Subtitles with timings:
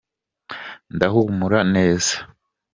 [0.95, 2.15] ndahumura neza.